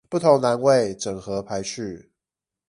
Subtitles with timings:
[0.09, 2.11] 不同欄位整合排序